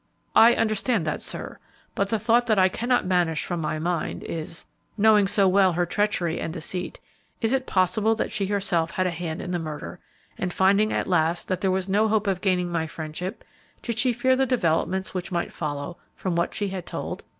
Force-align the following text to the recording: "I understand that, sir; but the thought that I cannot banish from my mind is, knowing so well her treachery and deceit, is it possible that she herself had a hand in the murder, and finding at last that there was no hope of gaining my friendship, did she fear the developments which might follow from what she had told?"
"I 0.35 0.55
understand 0.55 1.05
that, 1.05 1.21
sir; 1.21 1.59
but 1.93 2.09
the 2.09 2.17
thought 2.17 2.47
that 2.47 2.57
I 2.57 2.69
cannot 2.69 3.07
banish 3.07 3.45
from 3.45 3.61
my 3.61 3.77
mind 3.77 4.23
is, 4.23 4.65
knowing 4.97 5.27
so 5.27 5.47
well 5.47 5.73
her 5.73 5.85
treachery 5.85 6.39
and 6.39 6.51
deceit, 6.51 6.99
is 7.39 7.53
it 7.53 7.67
possible 7.67 8.15
that 8.15 8.31
she 8.31 8.47
herself 8.47 8.89
had 8.89 9.05
a 9.05 9.11
hand 9.11 9.43
in 9.43 9.51
the 9.51 9.59
murder, 9.59 9.99
and 10.39 10.51
finding 10.51 10.91
at 10.91 11.05
last 11.05 11.49
that 11.49 11.61
there 11.61 11.69
was 11.69 11.87
no 11.87 12.07
hope 12.07 12.25
of 12.25 12.41
gaining 12.41 12.71
my 12.71 12.87
friendship, 12.87 13.43
did 13.83 13.99
she 13.99 14.11
fear 14.11 14.35
the 14.35 14.47
developments 14.47 15.13
which 15.13 15.31
might 15.31 15.53
follow 15.53 15.97
from 16.15 16.35
what 16.35 16.55
she 16.55 16.69
had 16.69 16.87
told?" 16.87 17.21